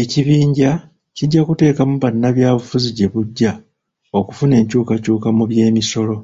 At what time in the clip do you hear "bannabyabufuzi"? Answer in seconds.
2.02-2.88